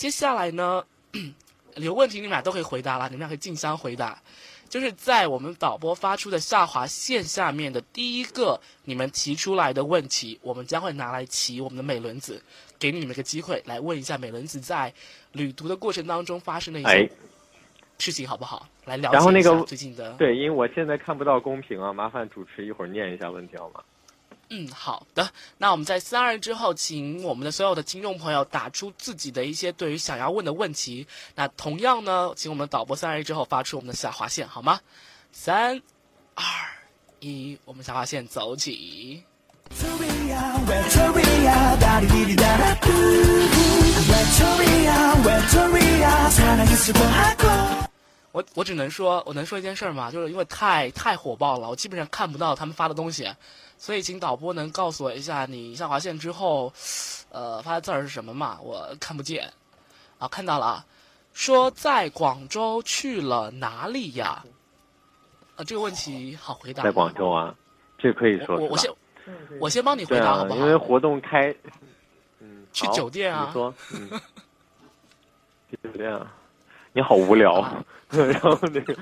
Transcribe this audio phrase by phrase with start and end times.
[0.00, 0.82] 接下来呢，
[1.76, 4.18] 有问题你们俩都可以回答了，你们俩可以竞相回答。
[4.66, 12.42] 就是在我们导播发出的下划线下面的第一个你们提出来的问题，我们将会拿来骑我们的美轮子，
[12.78, 14.90] 给你们一个机会来问一下美轮子在
[15.32, 17.10] 旅途的过程当中发生的一哎些，
[17.98, 18.66] 事情，好不好？
[18.86, 20.12] 来了然后那个解一下最近的。
[20.14, 23.82] 对，因为我现在看不到公屏啊，麻烦主持一会儿念一下问题好吗？
[24.52, 25.30] 嗯，好的。
[25.58, 31.06] 那我们在三二之后，请我们的所有的听众朋友打出自己的一些对于想要问的问题。
[31.36, 34.80] 那同样呢，请我们导播三二之后发出我们的下划线，好吗？
[35.30, 35.80] 三
[36.34, 36.44] 二
[37.20, 39.22] 一，我们下划线走起。
[48.32, 50.10] 我我只能说，我能说一件事吗？
[50.10, 53.28] 就是因为太太火爆了，我基本上看不到他们发的东西。
[53.80, 56.70] 所以请导播能告诉我一下，你下划线之后，
[57.30, 58.58] 呃，发的字儿是什么嘛？
[58.60, 59.50] 我看不见。
[60.18, 60.84] 啊，看到了啊，
[61.32, 64.44] 说在广州去了哪里呀？
[65.56, 66.82] 啊，这个问题好回答。
[66.82, 67.54] 在广州啊，
[67.96, 68.90] 这可以说我我我先
[69.60, 70.56] 我先帮你回答好不，好？
[70.56, 71.48] 啊因为活动开，
[72.38, 74.20] 嗯，去酒店啊你说，嗯，
[75.70, 76.30] 去酒店啊，
[76.92, 77.66] 你好无聊。
[78.12, 78.94] 然后那个，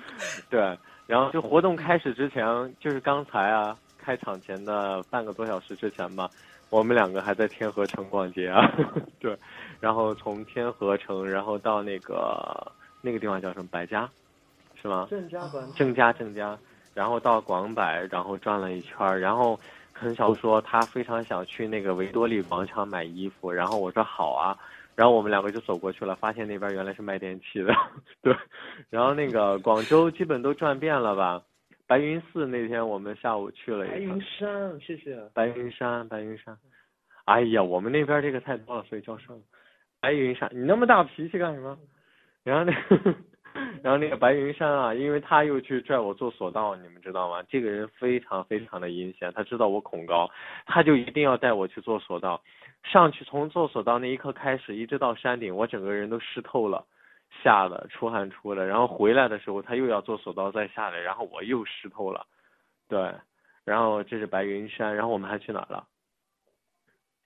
[0.49, 2.45] 对，然后就活动开始之前，
[2.79, 3.77] 就是刚才啊，
[4.09, 6.31] 开场前的半个多小时之前吧，
[6.71, 8.67] 我们两个还在天河城逛街啊，
[9.21, 9.37] 对，
[9.81, 14.09] 然后从天河城，然后到那个那个地方叫什么百家，
[14.81, 15.07] 是吗？
[15.11, 16.59] 郑家馆郑家郑家，
[16.95, 19.61] 然后到广百，然后转了一圈儿，然后
[19.93, 24.57] 很少说他非常想去那个维多利广场买衣服，然后我说好啊，
[24.95, 27.75] 然后我们两个就走过去了，发现那边原来是卖电器的，
[28.23, 28.35] 对，
[28.89, 31.43] 然后那个广州基本都转遍了吧，
[31.89, 35.19] 白云寺那天我们下午去了一白云，山，谢谢。
[35.33, 36.55] 白云山白云山，
[37.25, 39.43] 哎呀，我们那边这个太多了，所以叫上了
[39.99, 41.79] 白云山，你那么大脾气干什么？
[42.45, 43.15] 然后那个，
[43.83, 47.43] 然后那个白云山啊，因为他又去拽我做索道，你们知道吗？
[47.49, 50.31] 这个人非常非常的阴险，他知道我恐高，
[50.67, 52.43] 他就一定要带我去做索道。
[52.85, 56.85] 上去从做索道那一刻开始，一直到山顶，我整个人都湿透了，
[57.43, 58.67] 吓得出汗出的。
[58.67, 62.27] 然后回来的时候，他又要做索道再下来，然后我又湿透了，
[62.89, 63.13] 对。
[63.65, 65.87] 然后这是白云山，然后我们还去哪儿了？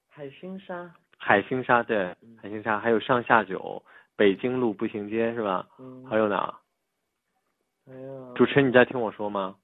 [0.08, 3.80] 海心沙，海心沙，对，海心沙，还有上下九，
[4.16, 5.66] 北京路步行街是吧？
[5.78, 6.52] 嗯，还有哪？
[7.86, 9.54] 还有主持人，你在听我说吗？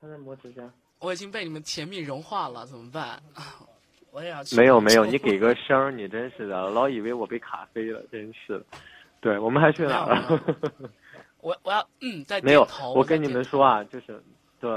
[0.00, 0.62] 他在磨指甲，
[0.98, 3.22] 我已经被你们甜蜜融化了，怎么办？
[4.10, 4.56] 我也要去。
[4.56, 8.64] 没有没 有，你给个声儿，你真是的，老以为我被卡飞了，真是的。
[9.22, 10.40] 对，我们还去哪儿了？
[11.40, 12.66] 我我要嗯，在没有。
[12.94, 14.20] 我跟你们说啊，就是
[14.60, 14.68] 对，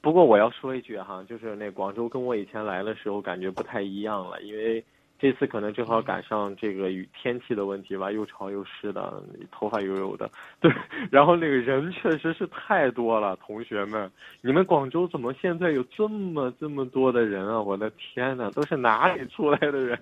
[0.00, 4.84] 不过我要说一句哈，就是那广州跟我以前来的时候感觉不太一样了，因为
[5.16, 9.22] 这次可能正好赶上这个雨天气的问题吧，又潮又湿的，
[9.52, 10.28] 头发油油的，
[10.60, 10.72] 对，
[11.10, 14.10] 然后那个人确实是太多了，同学们，
[14.40, 17.60] 你们广州怎么现在有这么这么多的人啊？
[17.62, 19.98] 我的天呐，都是哪里出来的人？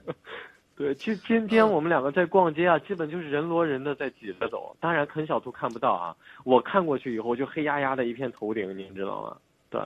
[0.75, 4.75] 对，其实今天我们两个在逛街啊，基本就是人罗人的在挤着走。
[4.81, 9.37] 当然，肯小图看不到啊，我看过去以后就黑压压的一片头顶，您知道吗？
[9.69, 9.81] 对，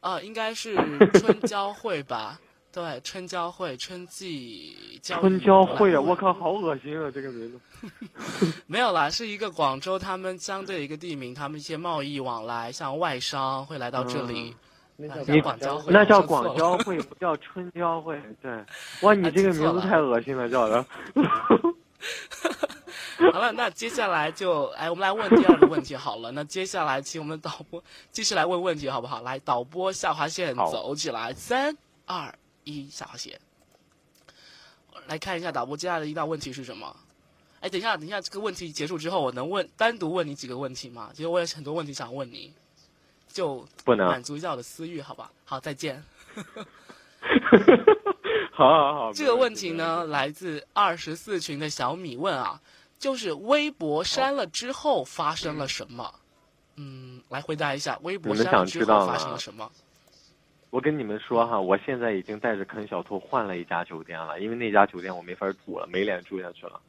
[0.00, 0.76] 啊，应该是
[1.18, 2.40] 春交会吧？
[2.70, 8.52] 对，春交会，春季交春交会啊，我靠，好恶心啊，这个名字。
[8.68, 14.54] 没有啦，是一个广州，他们相对的一个地名，他们一些贸易往来，像外商会来到这里。
[15.00, 18.20] 那叫广交会那叫广交会，不叫春交会。
[18.42, 18.50] 对，
[19.02, 20.84] 哇，你这个名字太恶心了，叫的。
[23.32, 26.32] 好了，那接下来就哎，我们来问第二个问题好了。
[26.32, 29.22] 那接下来请我们导播继续来问问题好不好？
[29.22, 33.38] 来，导播下划线走起来，三二一，下划线。
[35.06, 36.96] 来看一下导播接下来的一道问题是什么？
[37.60, 41.10] 哎，等一下，等一下，这个问题结束之后，我能问单独问你几个问题吗？
[41.12, 42.52] 其实我有很多问题想问你，
[43.38, 45.30] 就不能满足一下我的私欲，好吧？
[45.44, 46.02] 好，再见。
[48.50, 49.12] 好 好好。
[49.14, 52.60] 这个问题呢，来自二十四群的小米问啊，
[52.98, 56.12] 就是微博删了之后发生了什么？
[56.74, 59.70] 嗯，来回答一下，微博删了之后发生了什么？
[60.70, 66.80] 我跟你们说哈，我现在已经带着坑小兔换了一家酒店了，因为那家酒店我没法住了，没脸住下去了，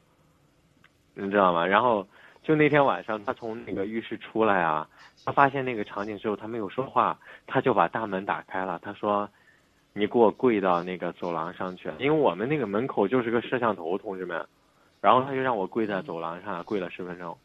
[1.14, 1.64] 你知道吗？
[1.64, 2.04] 然后
[2.42, 4.88] 就那天晚上，他从那个浴室出来啊，
[5.24, 9.28] 他发现那个场景之后，他没有说话，他就把大门打开了，他说
[9.92, 14.44] ：“你给我跪到那个走廊上去，因为我们那个门口就是个摄像头，同志们。”
[15.00, 17.36] 然后他就让我跪在走廊上，跪了十分钟。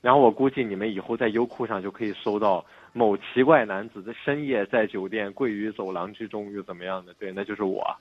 [0.00, 7.12] 然后我估计你们以后在优酷上就可以搜到某奇怪男子的深夜在酒店跪于走廊之中又怎么样的？
[7.14, 7.94] 对，那就是我。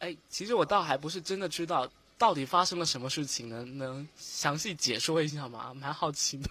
[0.00, 3.64] 哎，其实我倒还不是真的知道到底发生了什么事情呢？
[3.64, 5.72] 能详细解说一下吗？
[5.74, 6.50] 蛮好奇的。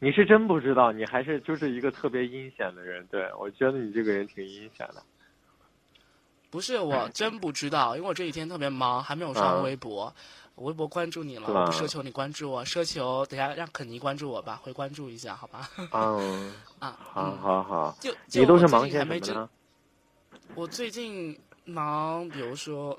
[0.00, 3.06] 你是真不知道，你还是就是一个特别阴险的人。
[3.06, 5.02] 对我觉得你这个人挺阴险的。
[6.50, 10.12] 不是，我 真不知道，因为我这几天特别忙，还没有刷嗯微博。
[10.56, 15.70] 微博关注你了，我不奢求你关注我，奢求等下让肯尼关注我吧，会关注一下，好吧？
[15.92, 17.96] 嗯， 啊，好嗯好好。
[18.00, 19.48] 就你都是忙些什么呢？
[20.54, 22.98] 我最近忙，比如说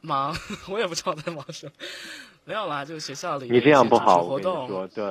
[0.00, 0.34] 忙，
[0.68, 1.72] 我也不知道在忙什么。
[2.44, 5.04] 没有啦，就是学校里你这样不好，活我跟你动，说，对，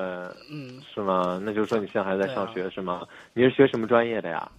[0.49, 1.39] 嗯，是吗？
[1.43, 3.07] 那就是说你现在还在上学是吗？
[3.33, 4.51] 你是学什么专业的呀？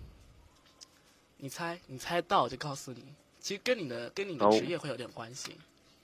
[1.38, 3.04] 你猜，你猜到我就告诉你，
[3.40, 5.56] 其实跟你的跟你的哦职业会有点关系，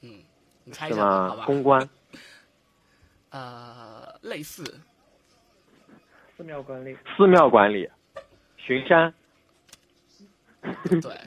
[0.02, 0.18] 嗯，
[0.64, 1.36] 你猜一下吧，好？
[1.36, 1.44] 吧？
[1.46, 1.88] 公关。
[3.30, 4.62] 呃，类似，
[6.36, 7.88] 寺庙管理，寺庙管理，
[8.56, 9.12] 巡山。
[11.02, 11.20] 对，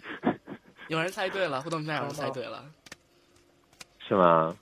[0.87, 2.63] 有人猜对了，互动平台有人猜对了。
[4.07, 4.55] 是吗？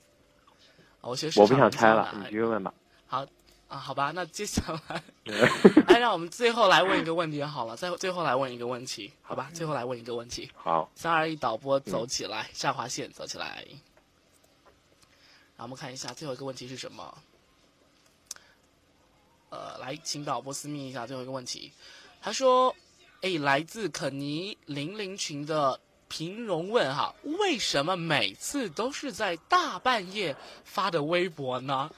[1.02, 2.74] 我学市我不想猜了，的你继续问吧。
[3.06, 3.24] 好
[3.68, 5.04] 啊，好吧，那接下来，
[5.88, 10.52] 哎，让我们最后来问一个问题好了，再最后来问一个问题，好吧，最后来问一个问题。
[10.56, 13.66] 好，三二一，导播走起来，下划线走起来。
[15.58, 17.18] 然后我们看一下最后一个问题是什么？
[19.50, 21.72] 呃，来，请导播私密一下最后一个问题。
[22.22, 22.76] 他说
[23.22, 31.90] ：“哎，来自肯尼零零群的平荣问哈，为什么每次都是在大半夜发的微博呢？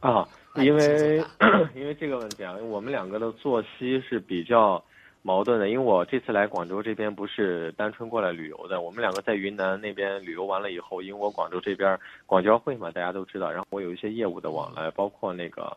[0.00, 1.24] 啊，因为
[1.74, 4.82] 因为这个问题啊，我们两个的作息是比较
[5.22, 5.68] 矛盾的。
[5.68, 15.74] 因为我这次来广州这边不是单纯过来旅游的，我们两个在云南那边旅游完了以后，因为我广州这边广交会嘛，大家都知道，然后我有一些业务的往来，包括那个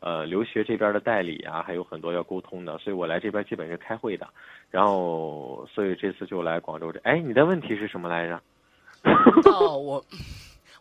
[0.00, 4.26] 呃留学这边的代理啊，还有很多要沟通的，所以我来这边基本是开会的。
[4.70, 8.40] 然后所以这次就来广州这，哎，你的问题是什么来着？
[9.50, 10.04] 哦， 我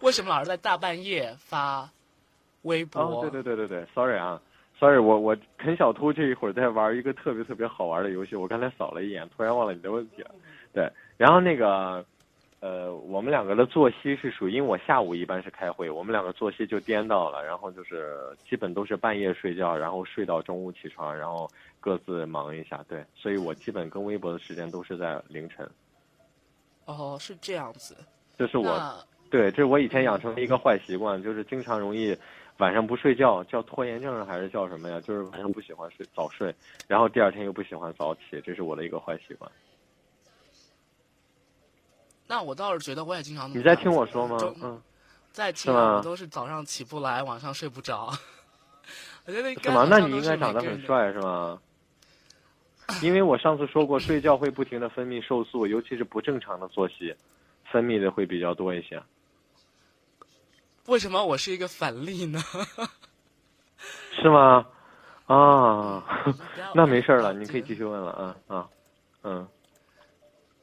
[0.01, 1.89] 为什么老是在大半夜发
[2.63, 3.01] 微博？
[3.01, 4.39] 哦，对对对对对，sorry 啊
[4.80, 10.31] ，sorry，我我啃小兔这一会儿在玩一个特别特别好玩的游戏，我刚才扫了一眼，突然忘了你的问题了。
[10.71, 10.88] 对，
[11.18, 12.06] 然后那个，
[12.61, 25.69] 呃，我们两个的作息是属于，因为我下午一般是开会，我们两个作息就颠倒了，然后就是基本都是半夜睡觉，然后睡到中午起床，然后各自忙一下，对，所以我基本跟微博的时间都是在凌晨，
[26.83, 27.95] 哦，是这样子。
[28.38, 28.77] 这是我
[29.29, 32.13] 对，这是我以前养成的一个坏习惯，就是经常容易
[32.57, 35.00] 晚上不睡觉，叫拖延症还是叫什么呀？
[35.00, 36.53] 就是晚上不喜欢睡早睡，
[36.89, 39.50] 然后第二天又不喜欢早起，这是我的一个坏习惯。
[42.29, 43.49] 那我倒是觉得我也经常。
[43.49, 44.37] 你在听我说吗？
[44.61, 44.79] 嗯，
[45.31, 48.13] 在听我都是早上起不来，晚上睡不着。
[49.25, 49.87] 我觉得是吗？
[49.89, 50.79] 那你应该长得很。
[50.85, 51.59] 帅是吗？
[53.01, 57.15] 因为我上次说过，睡觉会不停的分泌瘦素，尤其是不正常的作息，
[57.71, 59.01] 分泌的会比较多一些。
[60.85, 62.39] 为什么我是一个反例呢？
[64.21, 64.67] 是吗？
[65.25, 66.03] 啊，
[66.75, 68.69] 那没事儿了，你可以继续问了啊啊，
[69.23, 69.47] 嗯，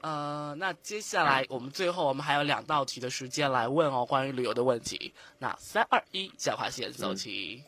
[0.07, 5.13] 呃，那接下来我们最后我们还有两道题的时间来问哦，关于旅游的问题。
[5.37, 7.61] 那三二一，下划线走起。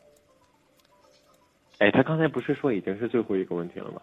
[1.79, 4.01] 哎，他刚才不是说已经是最后一个问题了吗？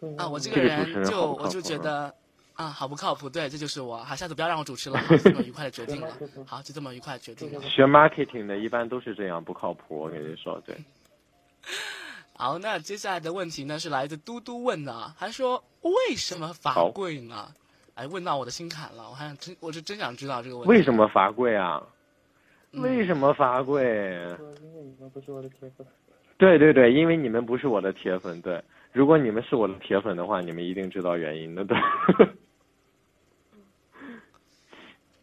[0.00, 2.12] 嗯啊，我这这个人就我就觉得
[2.54, 3.30] 啊，好不靠谱。
[3.30, 4.02] 对，这就是我。
[4.02, 6.12] 好，下次不要让我主持了， 好就这么愉快的决定了。
[6.44, 7.60] 好，就这么愉快的决定了。
[7.62, 9.96] 学 marketing 的一般都是这样，不靠谱。
[9.96, 10.76] 我跟你说，对，
[12.38, 17.52] 好，那接下来的问题呢是来自嘟嘟问的啊，他说为什么罚跪呢？
[17.94, 20.68] 哎，问到我的心坎了，我还想真，我是真想知道这个问题。
[20.68, 21.82] 为什么罚跪啊？
[22.72, 23.82] 嗯为什么罚跪？
[24.60, 25.86] 因为你们不是我的铁粉，
[26.36, 28.62] 对对对，因为你们不是我的铁粉，对。
[28.92, 31.78] 如果你们是我的铁粉的话，你们一定知道原因的，对。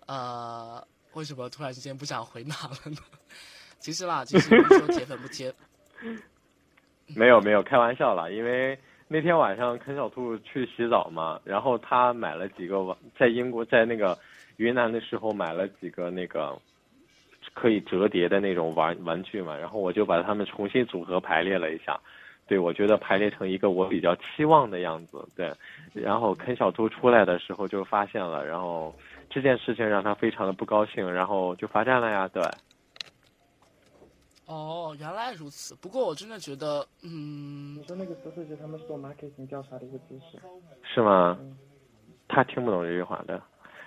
[0.07, 2.97] 呃，为什么突然之间不想回答了呢？
[3.77, 5.53] 其实啦，其实说铁粉不铁，
[7.17, 8.77] 没有没有，开玩笑啦，因为
[9.07, 14.17] 那天晚上啃小兔去洗澡嘛，然后他买了几个玩，在英国在那个
[14.57, 16.57] 云南的时候买了几个那个
[17.53, 21.99] 可以折叠的那种玩玩具嘛，然后我就把它们重新组合排列了一下，
[22.47, 25.51] 对我觉得排列成一个我比较期望的样子，对，
[25.93, 28.95] 然后啃小兔出来的时候就发现了，然后
[29.29, 32.41] 这件事情让他非常的不高兴，然后就罚站了呀，对。
[34.45, 35.73] 哦，原来如此。
[35.75, 40.37] 不过我真的觉得，嗯你，说那个知识就是他们做 marketing 调查的一个知识，
[40.83, 41.57] 是吗嗯？
[42.27, 43.41] 他听不懂这句话的。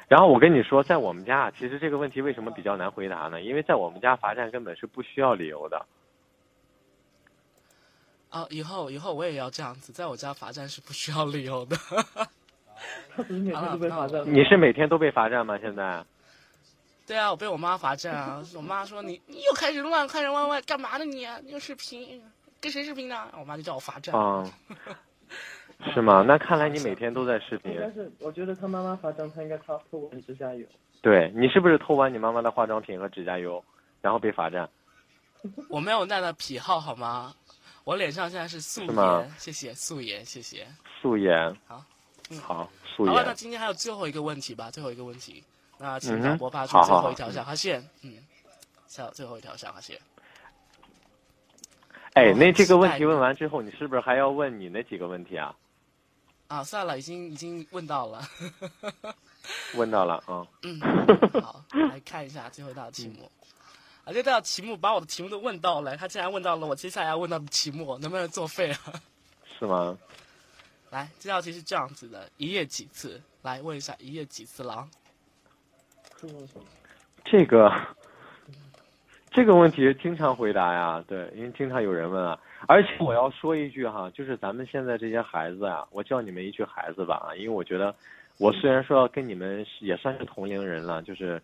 [0.08, 3.42] 然后我跟你说，在我们家，其实这个问题为什么比较难回答呢？
[3.42, 5.84] 因为在我们家罚站根本是不需要理由的。
[8.30, 11.76] 啊，以后以后我也要这样子，在我家罚站是不需要理由的。
[13.14, 14.32] 他不是每天都被罚站吗？
[14.32, 15.58] 你是每天都被罚站吗？
[15.58, 16.04] 现在？
[17.06, 18.42] 对啊，我被我妈罚站啊！
[18.54, 21.26] 我妈说你你又开始乱看人歪歪，干嘛呢你？
[21.42, 22.20] 你又视频，
[22.60, 23.28] 跟谁视频呢？
[23.38, 24.14] 我妈就叫我罚站。
[24.14, 24.44] 啊、
[25.94, 26.24] 是吗？
[26.26, 27.92] 那看来你每天都在视频但。
[27.94, 30.66] 是，我觉得他妈妈罚站，他应该擦偷完指甲油。
[31.00, 33.62] 对你是不是偷完你妈妈的化妆品和指甲油，
[34.00, 34.68] 然后被罚站？
[35.70, 37.34] 我没有那样的癖好好吗？
[37.84, 40.66] 我脸上现在是素颜，谢谢素颜，谢谢。
[41.00, 41.54] 素颜。
[41.68, 41.84] 好。
[42.30, 43.32] 嗯好，素好了，那。
[43.32, 45.44] 今天还有最后一个问题吧，最后一个问题，
[45.78, 48.14] 那嗯请播发出最后一条小哈线，嗯，
[48.86, 50.00] 下最后一条小哈线。
[52.14, 55.54] 哎，那这个问题问完之后，你是不是还要问你那几个问题啊？
[56.48, 58.26] 啊，算了，已经已经问到了。
[59.74, 60.80] 问到了啊、嗯，
[61.42, 63.30] 好，来看一下最后一道题目。
[64.04, 68.78] 啊，这道题目把我的题目都问到了，他竟然问到了我接下来要问到的题目，能不能作废啊？
[69.58, 69.96] 是吗？
[70.90, 73.20] 来，这道题是这样子的：一夜几次？
[73.42, 74.88] 来问一下，一夜几次狼？
[77.24, 77.72] 这个
[79.30, 82.38] 这个问题经常回答呀，对，因为经常有人问啊。
[82.68, 87.94] 而且我要说一句哈，就是咱们现在这些孩子啊，我叫你们一句孩子吧啊，因为我觉得
[88.38, 91.40] 我虽然说跟你们也算是同龄人了，就是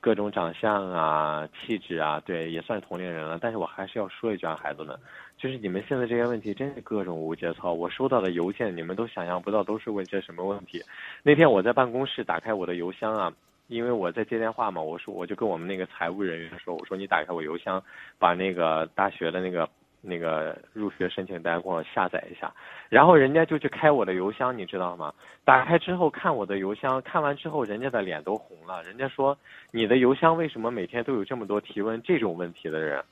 [0.00, 4.98] 各种长相啊、气质啊，对，也算是同龄人了，但是我还是要说一句啊，孩子们，
[5.36, 7.72] 就是你们现在这些问题真是各种无节操。
[7.72, 10.82] 我收到的邮件，你们都想象不到都是问些什么问题。
[11.22, 13.32] 那天我在办公室打开我的邮箱啊，
[13.74, 17.82] 因为我在接电话嘛，我说我就跟我们那个财务人员说，我说你打开我邮箱，
[18.18, 19.68] 把那个大学的那个
[20.00, 22.52] 那个入学申请单给我下载一下。
[22.88, 25.12] 然后人家就去开我的邮箱，你知道吗？
[25.44, 29.36] 打开之后看我的邮箱，看完之后人家的脸都红了，人家说
[29.70, 33.02] 你的邮箱为什么每天都有这么多提问这种问题的人？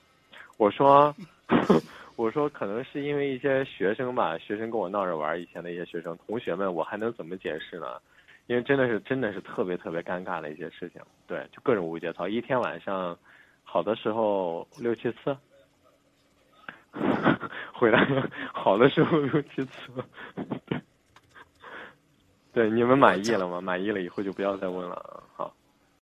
[0.57, 1.15] 我说。
[2.15, 7.87] 我说可能是因为一些学生吧，学生跟我闹着玩，以前的一些学生同学们，我还能怎么解释呢？
[8.53, 13.19] 因为真的是真的是特别特别尴尬的一些事情，对，就各种无节操，一天晚上，
[13.65, 15.35] 好的时候六七次，
[17.73, 19.91] 回来了好的时候六七次，
[22.53, 23.59] 对，你们满意了吗？
[23.59, 25.55] 满意了以后就不要再问了好。